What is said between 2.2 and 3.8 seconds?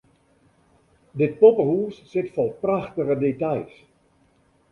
fol prachtige details.